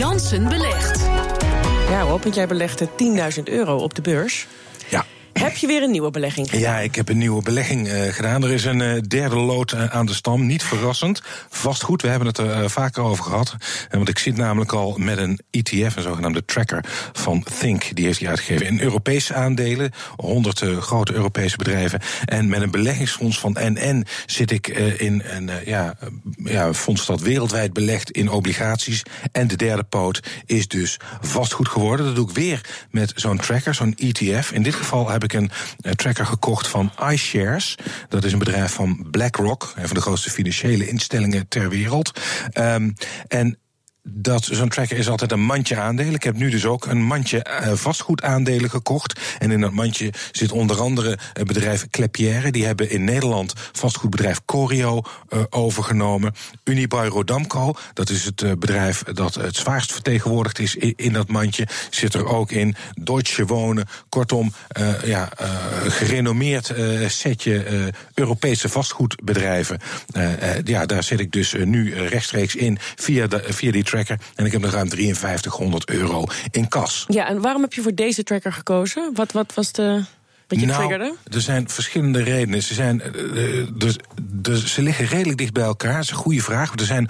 [0.00, 1.00] Jansen belegt.
[1.88, 2.88] Ja, Rob, want jij belegde
[3.36, 4.46] 10.000 euro op de beurs.
[4.88, 5.04] Ja.
[5.40, 6.60] Heb je weer een nieuwe belegging gedaan?
[6.60, 8.42] Ja, ik heb een nieuwe belegging uh, gedaan.
[8.42, 10.46] Er is een uh, derde lood uh, aan de stam.
[10.46, 11.22] Niet verrassend.
[11.48, 13.56] Vastgoed, we hebben het er vaker over gehad.
[13.90, 17.96] want ik zit namelijk al met een ETF, een zogenaamde tracker van Think.
[17.96, 19.90] Die heeft hij uitgegeven in Europese aandelen.
[20.16, 22.00] 100 grote Europese bedrijven.
[22.24, 24.68] En met een beleggingsfonds van NN zit ik
[24.98, 25.94] in een ja,
[26.44, 29.02] ja, fonds dat wereldwijd belegt in obligaties.
[29.32, 32.06] En de derde poot is dus vastgoed geworden.
[32.06, 32.60] Dat doe ik weer
[32.90, 34.52] met zo'n tracker, zo'n ETF.
[34.52, 35.50] In dit geval heb ik een
[35.96, 37.78] tracker gekocht van iShares.
[38.08, 42.20] Dat is een bedrijf van BlackRock, een van de grootste financiële instellingen ter wereld.
[42.54, 42.94] Um,
[43.28, 43.58] en
[44.02, 46.14] dat zo'n tracker is altijd een mandje aandelen.
[46.14, 49.20] Ik heb nu dus ook een mandje uh, vastgoedaandelen gekocht.
[49.38, 52.50] En in dat mandje zit onder andere het bedrijf Klepierre.
[52.50, 56.34] Die hebben in Nederland vastgoedbedrijf Corio uh, overgenomen.
[56.64, 61.66] Unibuy Rodamco, dat is het uh, bedrijf dat het zwaarst vertegenwoordigd is in, dat mandje.
[61.90, 62.74] Zit er ook in.
[62.94, 63.88] Deutsche Wonen.
[64.08, 64.52] Kortom,
[65.04, 65.28] ja,
[65.88, 66.74] gerenommeerd
[67.06, 69.78] setje Europese vastgoedbedrijven.
[70.64, 74.18] ja, daar zit ik dus nu rechtstreeks in via, de, via die tracker.
[74.34, 77.04] En ik heb nog ruim 5300 euro in kas.
[77.08, 79.10] Ja, en waarom heb je voor deze tracker gekozen?
[79.14, 80.04] Wat, wat was de.
[80.48, 81.16] Wat je nou, triggerde?
[81.30, 82.62] er zijn verschillende redenen.
[82.62, 83.02] Ze, zijn,
[83.74, 85.92] dus, dus, ze liggen redelijk dicht bij elkaar.
[85.92, 86.72] Dat is een goede vraag.
[86.72, 87.08] Er zijn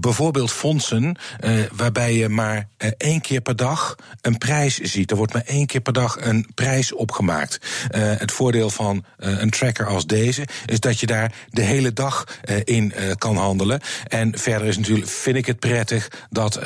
[0.00, 5.10] bijvoorbeeld fondsen uh, waarbij je maar uh, één keer per dag een prijs ziet.
[5.10, 7.58] Er wordt maar één keer per dag een prijs opgemaakt.
[7.90, 12.24] Uh, het voordeel van een tracker als deze is dat je daar de hele dag
[12.64, 13.80] in kan handelen.
[14.06, 16.60] En verder is natuurlijk, vind ik het prettig dat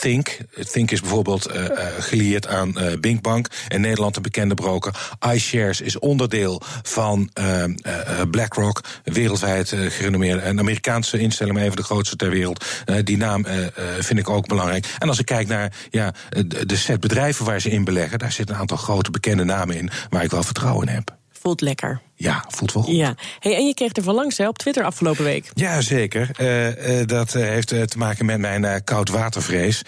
[0.00, 0.38] Think.
[0.72, 1.64] Think is bijvoorbeeld uh,
[1.98, 3.48] gelieerd aan uh, Binkbank.
[3.68, 5.16] In Nederland een bekende broker.
[5.32, 7.30] iShares is onderdeel van
[8.30, 8.80] BlackRock.
[9.04, 10.42] Wereldwijd gerenommeerde.
[10.42, 12.64] Een Amerikaanse instelling, maar even de grootste ter wereld.
[13.04, 13.46] die naam
[13.98, 14.86] vind ik ook belangrijk.
[14.98, 18.18] En als ik kijk naar ja, de, de set bedrijven waar ze in beleggen.
[18.18, 19.90] Daar zitten een aantal grote bekende namen in.
[20.08, 21.17] Waar ik wel vertrouwen in heb.
[21.40, 22.00] Voelt lekker.
[22.14, 22.96] Ja, voelt wel goed.
[22.96, 23.14] Ja.
[23.38, 25.50] Hey, en je kreeg er van langs hè, op Twitter afgelopen week.
[25.54, 26.30] Ja, zeker.
[26.40, 29.82] Uh, uh, dat uh, heeft te maken met mijn koudwatervrees.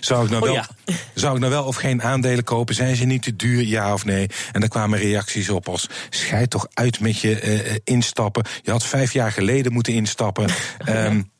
[0.00, 0.68] zou, ik nou oh, wel, ja.
[1.14, 2.74] zou ik nou wel of geen aandelen kopen?
[2.74, 4.26] Zijn ze niet te duur, ja of nee?
[4.52, 5.88] En daar kwamen reacties op als...
[6.10, 8.44] scheid toch uit met je instappen.
[8.62, 10.48] Je had vijf jaar geleden moeten instappen.
[10.88, 11.30] um,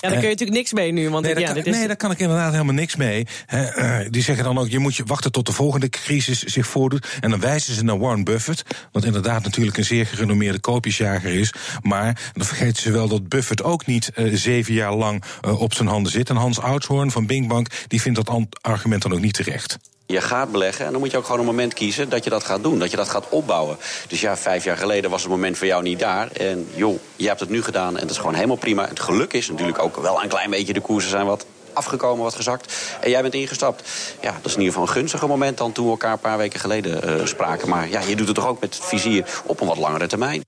[0.00, 1.10] Ja, daar kun je natuurlijk niks mee nu.
[1.10, 1.78] Want nee, ja, daar, kan, dit is...
[1.78, 3.26] nee, daar kan ik inderdaad helemaal niks mee.
[3.46, 6.66] He, uh, die zeggen dan ook, je moet je wachten tot de volgende crisis zich
[6.66, 7.06] voordoet.
[7.20, 8.62] En dan wijzen ze naar Warren Buffett.
[8.92, 11.52] Wat inderdaad natuurlijk een zeer gerenommeerde koopjesjager is.
[11.82, 15.74] Maar dan vergeten ze wel dat Buffett ook niet uh, zeven jaar lang uh, op
[15.74, 16.30] zijn handen zit.
[16.30, 19.78] En Hans Oudshoorn van Bingbank, die vindt dat argument dan ook niet terecht.
[20.06, 22.44] Je gaat beleggen en dan moet je ook gewoon een moment kiezen dat je dat
[22.44, 22.78] gaat doen.
[22.78, 23.76] Dat je dat gaat opbouwen.
[24.08, 26.30] Dus ja, vijf jaar geleden was het moment voor jou niet daar.
[26.32, 28.88] En joh, je hebt het nu gedaan en dat is gewoon helemaal prima.
[28.88, 32.34] Het geluk is natuurlijk ook wel een klein beetje de koersen zijn wat afgekomen, wat
[32.34, 32.74] gezakt.
[33.00, 33.90] En jij bent ingestapt.
[34.20, 36.38] Ja, dat is in ieder geval een gunstiger moment dan toen we elkaar een paar
[36.38, 37.68] weken geleden uh, spraken.
[37.68, 40.44] Maar ja, je doet het toch ook met het vizier op een wat langere termijn.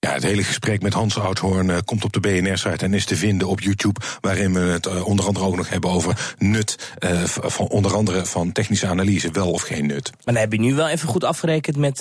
[0.00, 3.16] Ja, het hele gesprek met Hans Oudhoorn uh, komt op de BNR-site en is te
[3.16, 4.00] vinden op YouTube.
[4.20, 6.94] Waarin we het uh, onder andere ook nog hebben over nut.
[6.98, 10.10] Uh, van onder andere van technische analyse, wel of geen nut.
[10.10, 12.00] Maar dan heb je nu wel even goed afgerekend met,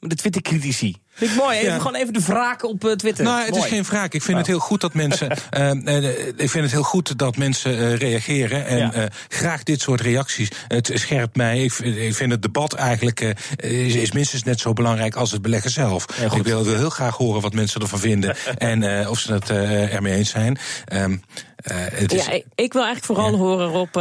[0.00, 0.96] met de Twitter-critici.
[1.18, 1.58] Vind ik mooi.
[1.58, 1.78] Even, ja.
[1.78, 3.24] Gewoon even de wraak op uh, Twitter.
[3.24, 3.62] Nou, het mooi.
[3.62, 4.14] is geen wraak.
[4.18, 5.36] Ik vind het heel goed dat mensen.
[5.58, 6.04] uh,
[6.36, 8.66] ik vind het heel goed dat mensen reageren.
[8.66, 9.08] En ja.
[9.28, 10.48] graag dit soort reacties.
[10.68, 11.64] Het scherpt mij.
[11.64, 13.20] Ik, ik vind het debat eigenlijk
[13.56, 16.04] is, is, minstens net zo belangrijk als het beleggen zelf.
[16.34, 18.36] ik wil, wil, heel graag horen wat mensen ervan vinden.
[18.58, 20.58] en of ze het ermee eens zijn.
[20.92, 21.22] Um,
[21.64, 22.26] het is...
[22.26, 23.36] ja, ik wil eigenlijk vooral ja.
[23.36, 23.96] horen, Rob,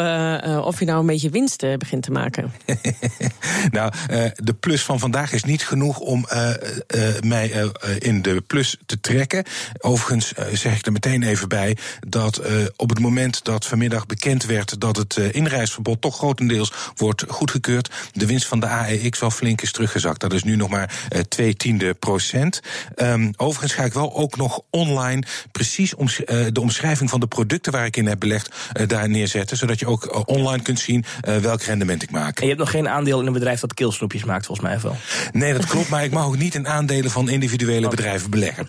[0.66, 2.53] of je nou een beetje winst begint te maken.
[3.72, 3.91] nou,
[4.35, 6.25] de plus van vandaag is niet genoeg om
[7.22, 9.44] mij in de plus te trekken.
[9.79, 12.41] Overigens zeg ik er meteen even bij dat
[12.75, 18.25] op het moment dat vanmiddag bekend werd dat het inreisverbod toch grotendeels wordt goedgekeurd, de
[18.25, 20.19] winst van de AEX wel flink is teruggezakt.
[20.19, 22.62] Dat is nu nog maar twee tiende procent.
[22.95, 27.46] Um, overigens ga ik wel ook nog online precies omsch de omschrijving van de producten
[27.71, 28.55] waar ik in heb belegd
[28.87, 31.05] daar neerzetten, zodat je ook online kunt zien
[31.41, 32.38] welk rendement ik maak.
[32.38, 34.95] En je hebt nog geen aandeel in een bedrijf dat keelsnoepjes maakt, volgens mij wel.
[35.31, 38.67] Nee, dat klopt, maar ik mag ook niet een aandelen van individuele bedrijven beleggen.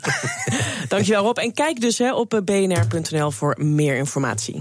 [0.88, 1.38] Dankjewel Rob.
[1.38, 4.56] En kijk dus hè, op bnr.nl voor meer informatie.